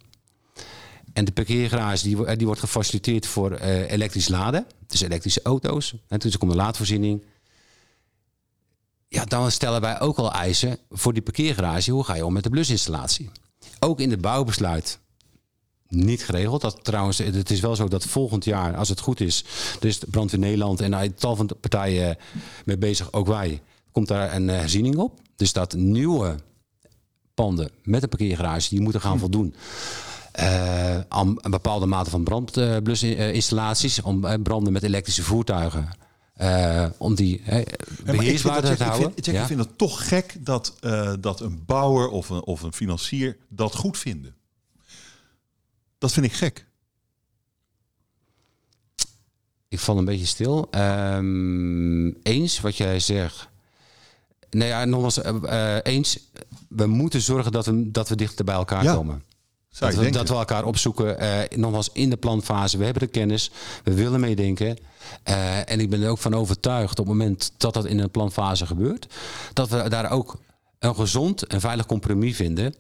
[1.12, 4.66] En de parkeergarage die, die wordt gefaciliteerd voor uh, elektrisch laden.
[4.86, 5.94] Dus elektrische auto's.
[6.08, 7.24] En dus er komt een laadvoorziening.
[9.08, 11.90] Ja, dan stellen wij ook al eisen voor die parkeergarage.
[11.90, 13.30] Hoe ga je om met de blusinstallatie?
[13.78, 14.98] Ook in het bouwbesluit
[15.88, 16.60] niet geregeld.
[16.60, 19.44] Dat trouwens, het is wel zo dat volgend jaar, als het goed is,
[19.80, 22.16] is Brandweer Nederland en een tal van partijen
[22.64, 25.20] mee bezig, ook wij, komt daar een herziening op.
[25.36, 26.36] Dus dat nieuwe
[27.34, 29.54] panden met een parkeergarage, die moeten gaan voldoen
[30.40, 35.88] uh, aan een bepaalde mate van brandblusinstallaties, om uh, branden met elektrische voertuigen.
[36.40, 37.42] Uh, om die
[38.04, 39.08] beheersbaar te houden.
[39.14, 39.40] Ik vind, ja?
[39.40, 43.36] ik vind het toch gek dat, uh, dat een bouwer of een, of een financier
[43.48, 44.34] dat goed vinden.
[45.98, 46.66] Dat vind ik gek.
[49.68, 50.68] Ik val een beetje stil.
[50.70, 53.48] Um, eens wat jij zegt.
[54.56, 56.18] Nou ja, nogmaals, uh, eens.
[56.68, 58.94] We moeten zorgen dat we, dat we dichter bij elkaar ja.
[58.94, 59.22] komen.
[59.78, 61.22] Dat, we, dat we elkaar opzoeken.
[61.22, 62.78] Uh, nogmaals, in de planfase.
[62.78, 63.50] We hebben de kennis.
[63.84, 64.78] We willen meedenken.
[65.28, 68.10] Uh, en ik ben er ook van overtuigd op het moment dat dat in een
[68.10, 69.06] planfase gebeurt.
[69.52, 70.38] Dat we daar ook
[70.78, 72.74] een gezond en veilig compromis vinden.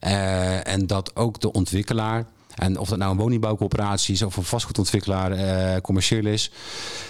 [0.00, 4.42] Uh, en dat ook de ontwikkelaar En of dat nou een woningbouwcoöperatie is of een
[4.42, 6.50] vastgoedontwikkelaar eh, commercieel is.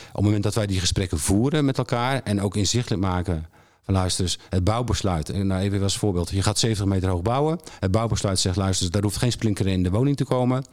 [0.09, 3.47] Op het moment dat wij die gesprekken voeren met elkaar en ook inzichtelijk maken
[3.87, 5.45] van luister eens, het bouwbesluit.
[5.45, 6.31] Nou even als voorbeeld.
[6.31, 7.61] Je gaat 70 meter hoog bouwen.
[7.79, 10.65] Het bouwbesluit zegt luister, daar hoeft geen splinker in de woning te komen.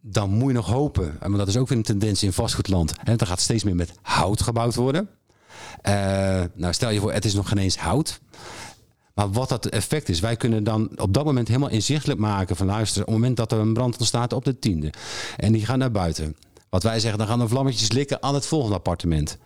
[0.00, 2.94] Dan moet je nog hopen, want dat is ook weer een tendens in vastgoedland.
[3.04, 5.08] En dan gaat steeds meer met hout gebouwd worden.
[5.82, 5.92] Uh,
[6.54, 8.20] nou, stel je voor, het is nog geen eens hout.
[9.14, 12.66] Maar wat dat effect is, wij kunnen dan op dat moment helemaal inzichtelijk maken van
[12.66, 14.92] luister, op het moment dat er een brand ontstaat op de tiende
[15.36, 16.36] en die gaan naar buiten.
[16.68, 19.38] Wat wij zeggen, dan gaan de vlammetjes likken aan het volgende appartement.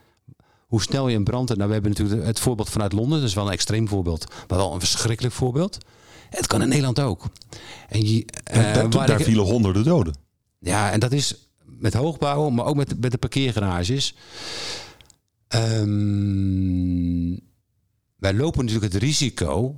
[0.68, 1.48] Hoe snel je een brand...
[1.48, 3.18] Nou, we hebben natuurlijk het voorbeeld vanuit Londen.
[3.18, 4.26] Dat is wel een extreem voorbeeld.
[4.48, 5.78] Maar wel een verschrikkelijk voorbeeld.
[6.31, 7.24] Het kan in Nederland ook.
[7.88, 10.14] En je, uh, daar, daar vielen honderden doden.
[10.59, 14.14] Ja, en dat is met hoogbouw, maar ook met, met de parkeergarages.
[15.48, 17.40] Um,
[18.16, 19.76] wij lopen natuurlijk het risico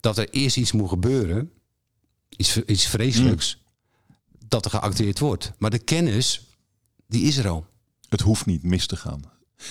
[0.00, 1.50] dat er eerst iets moet gebeuren,
[2.28, 4.16] iets, iets vreselijks, mm.
[4.48, 5.52] dat er geacteerd wordt.
[5.58, 6.46] Maar de kennis,
[7.06, 7.66] die is er al.
[8.08, 9.22] Het hoeft niet mis te gaan.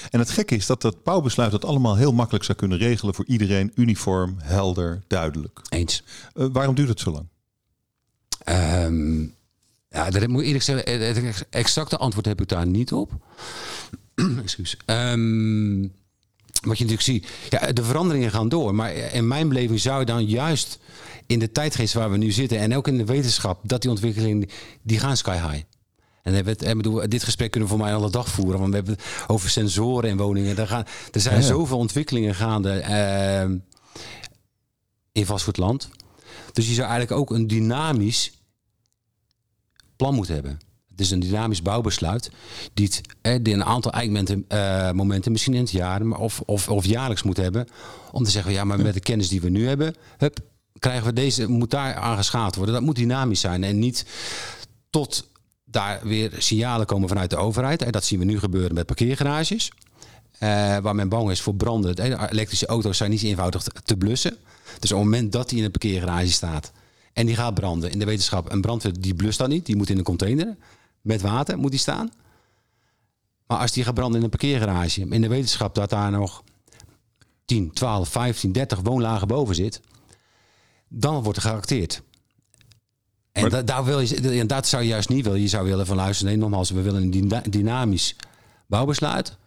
[0.09, 3.25] En het gekke is dat dat bouwbesluit dat allemaal heel makkelijk zou kunnen regelen voor
[3.25, 5.61] iedereen, uniform, helder, duidelijk.
[5.69, 6.03] Eens.
[6.33, 7.27] Uh, waarom duurt het zo lang?
[8.85, 9.35] Um,
[9.89, 13.11] ja, dat moet ik eerlijk zeggen, het exacte antwoord heb ik daar niet op.
[14.43, 14.77] Excuus.
[14.85, 15.81] Um,
[16.61, 18.75] wat je natuurlijk ziet, ja, de veranderingen gaan door.
[18.75, 20.79] Maar in mijn beleving zou je dan juist
[21.27, 24.49] in de tijdgeest waar we nu zitten en ook in de wetenschap, dat die ontwikkelingen,
[24.81, 25.63] die gaan sky high.
[26.23, 28.59] En hebben het, bedoel, dit gesprek kunnen we voor mij alle dag voeren.
[28.59, 30.57] Want we hebben het over sensoren in woningen.
[30.57, 33.57] Er, gaan, er zijn zoveel ontwikkelingen gaande uh,
[35.11, 35.89] in vastgoedland.
[36.53, 38.31] Dus je zou eigenlijk ook een dynamisch
[39.95, 40.59] plan moeten hebben.
[40.89, 42.31] Het is een dynamisch bouwbesluit
[42.73, 46.41] die, het, eh, die een aantal eikmomenten, uh, momenten, misschien in het jaar, maar of,
[46.45, 47.67] of, of jaarlijks moet hebben.
[48.11, 50.39] Om te zeggen, ja, maar met de kennis die we nu hebben, hup,
[50.79, 52.73] krijgen we deze, moet daar aangeschaald worden.
[52.73, 54.05] Dat moet dynamisch zijn en niet
[54.89, 55.31] tot
[55.73, 57.81] daar weer signalen komen vanuit de overheid.
[57.81, 59.71] En dat zien we nu gebeuren met parkeergarages.
[60.33, 61.99] Uh, waar men bang is voor branden.
[62.29, 64.37] Elektrische auto's zijn niet eenvoudig te blussen.
[64.79, 66.71] Dus op het moment dat die in een parkeergarage staat
[67.13, 69.89] en die gaat branden in de wetenschap, een brandweer die blust dan niet, die moet
[69.89, 70.55] in een container
[71.01, 72.11] met water moet die staan.
[73.47, 76.43] Maar als die gaat branden in een parkeergarage, in de wetenschap dat daar nog
[77.45, 79.81] 10, 12, 15, 30 woonlagen boven zit,
[80.87, 82.01] dan wordt er geacteerd.
[83.33, 85.41] En daar wil je, en dat zou je juist niet willen.
[85.41, 88.15] Je zou willen van luisteren, nee, nogmaals, we willen een dynamisch
[88.67, 89.37] bouwbesluit.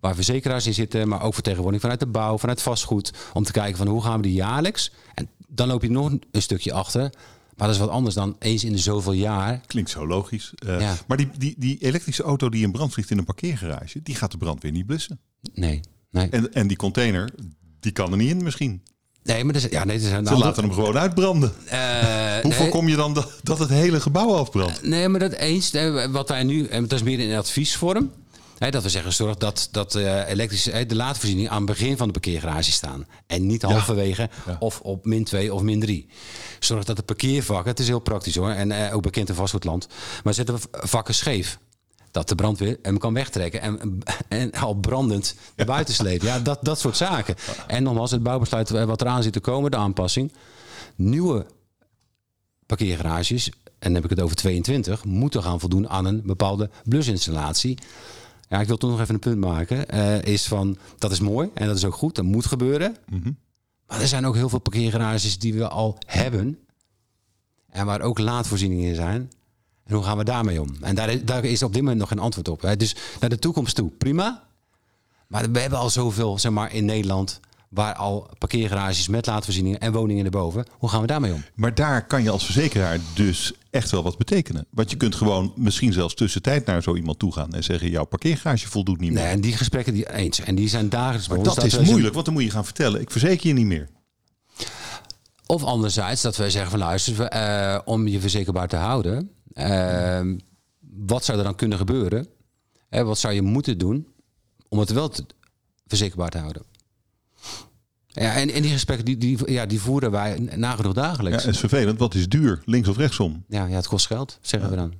[0.00, 3.12] Waar verzekeraars in zitten, maar ook vertegenwoordiging vanuit de bouw, vanuit vastgoed.
[3.32, 4.92] Om te kijken van hoe gaan we die jaarlijks.
[5.14, 7.10] En dan loop je nog een stukje achter.
[7.56, 9.60] Maar dat is wat anders dan eens in de zoveel jaar.
[9.66, 10.52] Klinkt zo logisch.
[10.66, 10.96] Uh, ja.
[11.06, 14.30] Maar die, die, die elektrische auto die in brand vliegt in een parkeergarage, die gaat
[14.30, 15.20] de brandweer niet blussen.
[15.54, 15.80] Nee.
[16.10, 16.28] nee.
[16.28, 17.30] En, en die container,
[17.80, 18.82] die kan er niet in misschien.
[19.32, 21.52] Nee, maar ja, nee, Ze laten hem gewoon uitbranden.
[21.72, 21.72] Uh,
[22.42, 24.82] Hoe voorkom je dan dat, dat, het hele gebouw afbrandt?
[24.82, 25.72] nee, maar dat eens.
[26.10, 28.10] Wat wij nu, en dat is meer in adviesvorm.
[28.58, 32.06] Hè, dat we zeggen, zorg dat, dat uh, elektrische, de laadvoorziening aan het begin van
[32.06, 33.06] de parkeergarage staan.
[33.26, 36.06] En niet halverwege of op min 2 of min 3.
[36.58, 39.88] Zorg dat de parkeervakken, het is heel praktisch hoor, en uh, ook bekend in vastgoedland.
[40.24, 41.58] Maar zetten we vakken scheef
[42.10, 46.26] dat de brandweer hem kan wegtrekken en, en al brandend naar buiten slepen.
[46.26, 47.34] Ja, dat, dat soort zaken.
[47.66, 50.32] En nogmaals, het bouwbesluit wat eraan zit te komen, de aanpassing.
[50.94, 51.46] Nieuwe
[52.66, 57.78] parkeergarages, en dan heb ik het over 22, moeten gaan voldoen aan een bepaalde blusinstallatie.
[58.48, 59.94] Ja, ik wil toch nog even een punt maken.
[59.94, 62.96] Uh, is van, dat is mooi en dat is ook goed, dat moet gebeuren.
[63.08, 63.36] Mm
[63.86, 66.58] Maar er zijn ook heel veel parkeergarages die we al hebben.
[67.68, 69.30] En waar ook laadvoorzieningen in zijn.
[69.90, 70.68] En hoe gaan we daarmee om?
[70.80, 72.62] En daar, daar is op dit moment nog geen antwoord op.
[72.62, 72.76] Hè.
[72.76, 74.42] Dus naar de toekomst toe, prima.
[75.26, 79.92] Maar we hebben al zoveel, zeg maar, in Nederland waar al parkeergarages met laadvoorzieningen en
[79.92, 80.64] woningen erboven.
[80.70, 81.44] Hoe gaan we daarmee om?
[81.54, 84.66] Maar daar kan je als verzekeraar dus echt wel wat betekenen.
[84.70, 88.04] Want je kunt gewoon misschien zelfs tussentijd naar zo iemand toe gaan en zeggen: jouw
[88.04, 89.22] parkeergarage voldoet niet meer.
[89.22, 90.40] Nee, en die gesprekken die eens.
[90.40, 91.28] En die zijn dagelijks.
[91.28, 93.88] Maar dat, is moeilijk, want dan moet je gaan vertellen: ik verzeker je niet meer.
[95.46, 100.34] Of anderzijds dat wij zeggen van luister, uh, om je verzekerbaar te houden, uh,
[100.80, 102.26] wat zou er dan kunnen gebeuren?
[102.88, 104.06] Wat zou je moeten doen
[104.68, 105.24] om het wel te,
[105.86, 106.62] verzekerbaar te houden?
[108.06, 111.38] Ja, en, en die gesprekken die, die, ja, die voeren wij nagenoeg dagelijks.
[111.38, 111.98] Ja, het is vervelend.
[111.98, 112.62] Wat is duur?
[112.64, 113.44] Links of rechtsom?
[113.48, 114.94] Ja, ja het kost geld, zeggen we dan.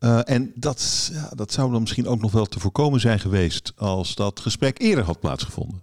[0.00, 3.72] Uh, en dat, ja, dat zou dan misschien ook nog wel te voorkomen zijn geweest
[3.76, 5.82] als dat gesprek eerder had plaatsgevonden.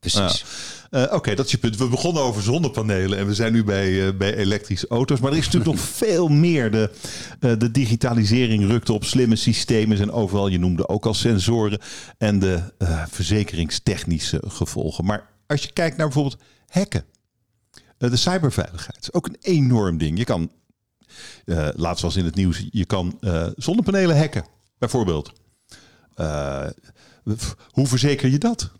[0.00, 0.44] Precies.
[0.90, 1.76] Uh, Oké, dat is je punt.
[1.76, 5.20] We begonnen over zonnepanelen en we zijn nu bij, uh, bij elektrische auto's.
[5.20, 6.70] Maar er is natuurlijk nog veel meer.
[6.70, 6.90] De,
[7.38, 10.48] de digitalisering rukte op slimme systemen en overal.
[10.48, 11.80] Je noemde ook al sensoren
[12.18, 12.62] en de
[13.10, 15.04] verzekeringstechnische gevolgen.
[15.04, 17.04] Maar als je kijkt naar bijvoorbeeld hacken.
[17.98, 20.18] De cyberveiligheid is ook een enorm ding.
[20.18, 20.50] Je kan
[21.74, 23.18] laatst was in het nieuws, je kan
[23.56, 24.44] zonnepanelen hacken,
[24.78, 25.32] bijvoorbeeld.
[26.16, 26.66] Uh,
[27.70, 28.70] hoe verzeker je dat?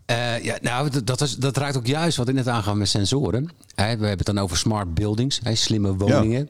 [0.41, 3.49] ja, nou, dat, is, dat raakt ook juist wat ik net aangaan met sensoren.
[3.75, 6.49] we hebben het dan over smart buildings, slimme woningen.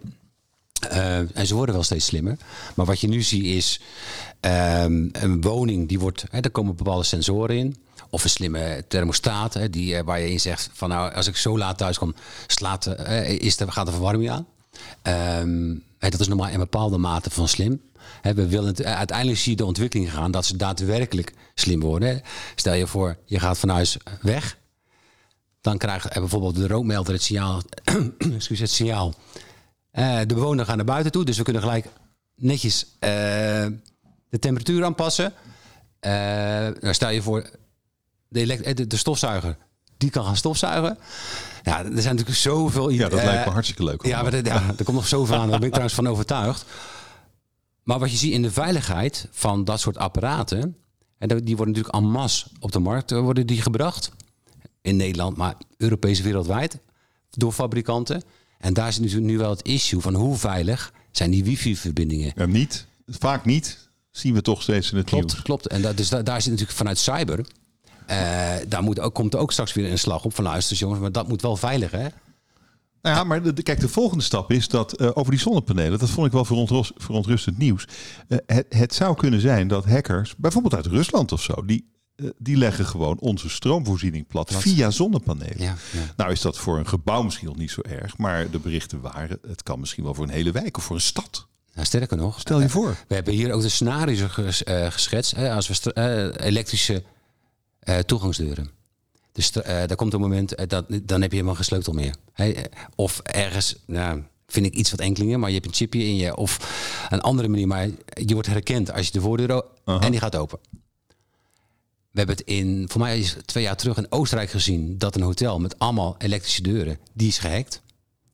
[1.33, 2.37] en ze worden wel steeds slimmer.
[2.75, 3.79] Maar wat je nu ziet is
[4.41, 7.75] um, een woning, die wordt, hè, daar komen bepaalde sensoren in.
[8.09, 11.57] Of een slimme thermostaat, hè, die, waar je in zegt van nou, als ik zo
[11.57, 12.15] laat thuis kom,
[12.47, 12.87] slaat,
[13.27, 14.47] is er, gaat de verwarming aan.
[15.41, 17.81] Um, dat is normaal in bepaalde mate van slim.
[18.21, 22.21] we willen het, uiteindelijk zie je de ontwikkeling gaan dat ze daadwerkelijk slim worden.
[22.55, 24.57] Stel je voor, je gaat van huis weg.
[25.61, 27.61] Dan krijgt bijvoorbeeld de rookmelder het signaal.
[28.35, 29.13] excuus, het signaal.
[29.93, 31.87] Uh, de bewoners gaan naar buiten toe, dus we kunnen gelijk
[32.35, 32.85] netjes
[34.29, 35.33] de temperatuur aanpassen.
[36.81, 37.49] Nou stel je voor,
[38.27, 39.57] de, de stofzuiger
[39.97, 40.97] die kan gaan stofzuigen.
[41.67, 42.89] Ja, er zijn natuurlijk zoveel...
[42.89, 44.05] Ja, dat lijkt me hartstikke leuk.
[44.05, 45.49] Ja, maar ja, er komt nog zoveel aan.
[45.49, 46.65] Daar ben ik trouwens van overtuigd.
[47.83, 50.77] Maar wat je ziet in de veiligheid van dat soort apparaten...
[51.17, 54.11] En die worden natuurlijk en masse op de markt eh, worden die gebracht.
[54.81, 56.79] In Nederland, maar Europees wereldwijd.
[57.29, 58.23] Door fabrikanten.
[58.57, 62.31] En daar is natuurlijk nu wel het issue van hoe veilig zijn die wifi-verbindingen.
[62.35, 62.85] Ja, niet.
[63.07, 63.89] Vaak niet.
[64.11, 65.41] Zien we toch steeds in het klopt, nieuws.
[65.41, 67.45] Klopt, en dat, dus daar, daar zit natuurlijk vanuit cyber
[68.09, 71.11] uh, daar moet ook, komt ook straks weer een slag op van luister jongens, maar
[71.11, 72.07] dat moet wel veilig hè?
[73.01, 76.09] Nou ja, maar de, kijk, de volgende stap is dat uh, over die zonnepanelen, dat
[76.09, 77.87] vond ik wel verontrust, verontrustend nieuws.
[78.27, 81.89] Uh, het, het, zou kunnen zijn dat hackers, bijvoorbeeld uit Rusland of zo, die,
[82.37, 85.61] die leggen gewoon onze stroomvoorziening plat via zonnepanelen.
[85.61, 86.13] Ja, ja.
[86.15, 89.39] Nou is dat voor een gebouw misschien nog niet zo erg, maar de berichten waren,
[89.47, 91.47] het kan misschien wel voor een hele wijk of voor een stad.
[91.73, 92.97] Nou, sterker nog, stel je voor.
[93.07, 95.35] We hebben hier ook de scenario's geschetst.
[95.35, 97.03] Hè, als we elektrische
[97.89, 98.69] uh, toegangsdeuren.
[99.31, 102.15] Dus uh, daar komt een moment, uh, dat, dan heb je helemaal geen sleutel meer.
[102.95, 106.35] of ergens, nou, vind ik iets wat enkelingen, maar je hebt een chipje in je.
[106.35, 106.59] Of
[107.09, 107.89] een andere manier, maar
[108.25, 110.03] je wordt herkend als je de voordeur uh -huh.
[110.03, 110.59] en die gaat open.
[112.11, 115.21] We hebben het in, voor mij is twee jaar terug in Oostenrijk gezien dat een
[115.21, 117.81] hotel met allemaal elektrische deuren, die is gehackt.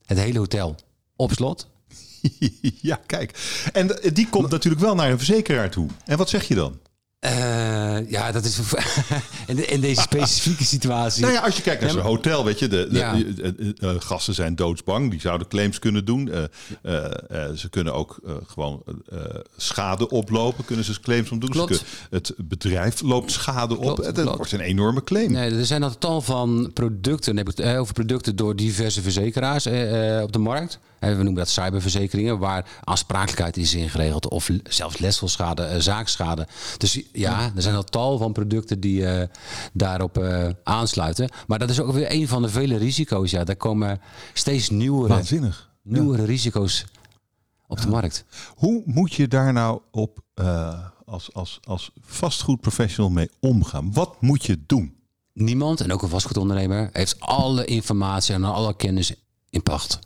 [0.06, 0.76] Het hele hotel
[1.16, 1.68] op slot.
[2.82, 3.62] ja, kijk.
[3.74, 5.88] En die komt natuurlijk wel naar een verzekeraar toe.
[6.06, 6.80] En wat zeg je dan?
[7.26, 8.60] Uh, ja, dat is
[9.48, 11.22] in, in, deze specifieke situatie.
[11.22, 13.14] Nou ja, als je kijkt naar zo'n hotel, weet je, de, de, ja.
[13.14, 15.12] de, de, gasten zijn doodsbang.
[15.12, 16.28] Die zouden claims kunnen doen.
[16.28, 16.44] Uh,
[16.84, 18.84] uh, ze kunnen ook gewoon
[19.58, 20.66] schade oplopen.
[20.66, 21.50] Kunnen ze claims om doen.
[21.50, 23.96] Kunnen, het bedrijf loopt schade op.
[23.96, 25.32] Klopt, dat wordt een enorme claim.
[25.32, 27.38] Nee, er zijn een tal van producten.
[27.38, 29.66] heb ik over producten door diverse verzekeraars
[30.24, 30.80] op de markt.
[31.04, 34.28] We noemen dat cyberverzekeringen, waar aansprakelijkheid is ingeregeld.
[34.28, 36.48] Of zelfs lesselschade, zaakschade.
[36.78, 39.24] Dus ja, er zijn al tal van producten die uh,
[39.74, 41.30] daarop uh, aansluiten.
[41.48, 43.32] Maar dat is ook weer een van de vele risico's.
[43.32, 44.02] Ja, daar komen
[44.34, 45.72] steeds nieuwere, Waanzinnig.
[45.82, 46.28] nieuwere ja.
[46.28, 46.86] risico's
[47.68, 48.26] op de markt.
[48.56, 53.94] Hoe moet je daar nou op uh, als, als, als vastgoedprofessional mee omgaan?
[53.94, 54.96] Wat moet je doen?
[55.34, 59.14] Niemand, en ook een vastgoedondernemer, heeft alle informatie en alle kennis
[59.50, 60.00] in pacht.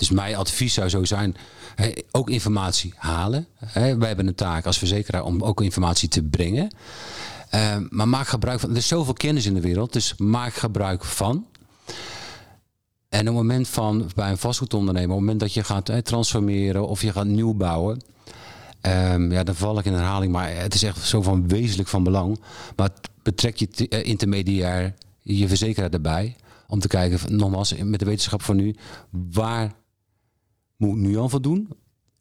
[0.00, 1.36] Dus mijn advies zou zo zijn,
[2.10, 3.46] ook informatie halen.
[3.72, 6.70] Wij hebben een taak als verzekeraar om ook informatie te brengen.
[7.54, 8.70] Uh, maar maak gebruik van.
[8.70, 11.46] Er is zoveel kennis in de wereld, dus maak gebruik van.
[13.08, 16.88] En op het moment van bij een vastgoedondernemer, op het moment dat je gaat transformeren
[16.88, 18.02] of je gaat nieuw bouwen.
[18.82, 22.02] Um, ja, dan val ik in herhaling, maar het is echt zo van wezenlijk van
[22.02, 22.40] belang.
[22.76, 22.90] Maar
[23.22, 26.36] betrek je uh, intermediair, je verzekeraar erbij.
[26.68, 28.76] Om te kijken, nogmaals, met de wetenschap van nu,
[29.10, 29.78] waar
[30.80, 31.68] moet nu al voldoen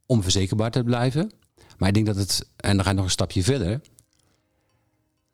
[0.06, 1.32] om verzekerbaar te blijven.
[1.78, 3.82] Maar ik denk dat het, en dan ga ik nog een stapje verder.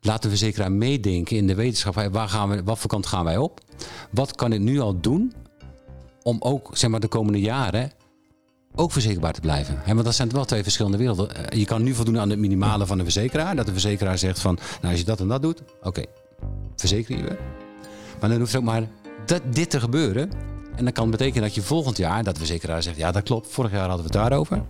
[0.00, 1.94] Laat de verzekeraar meedenken in de wetenschap.
[1.94, 3.60] Waar gaan we, wat voor kant gaan wij op?
[4.10, 5.32] Wat kan ik nu al doen
[6.22, 7.92] om ook zeg maar, de komende jaren
[8.74, 9.82] ook verzekerbaar te blijven?
[9.86, 11.34] want dat zijn wel twee verschillende werelden.
[11.34, 13.56] Eh, je kan nu voldoen aan het minimale van de verzekeraar.
[13.56, 16.06] Dat de verzekeraar zegt van, nou als je dat en dat doet, oké, okay,
[16.76, 17.38] verzeker je.
[18.20, 18.88] Maar dan hoeft ook maar
[19.26, 20.30] dat, dit te gebeuren.
[20.76, 23.48] En dat kan betekenen dat je volgend jaar, dat de verzekeraar zegt, ja dat klopt,
[23.50, 24.62] vorig jaar hadden we het daarover.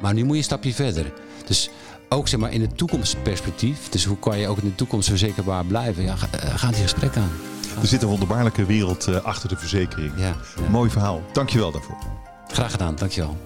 [0.00, 1.12] Maar nu moet je een stapje verder.
[1.46, 1.70] Dus
[2.08, 5.64] ook zeg maar in het toekomstperspectief, dus hoe kan je ook in de toekomst verzekerbaar
[5.64, 7.30] blijven, ja, ga, eh, ga die gesprek aan.
[7.80, 10.12] Er zit een wonderbaarlijke wereld uh, achter de verzekering.
[10.16, 10.70] Ja, ja.
[10.70, 11.22] Mooi verhaal.
[11.32, 11.98] Dankjewel daarvoor.
[12.48, 13.36] Graag gedaan, dankjewel.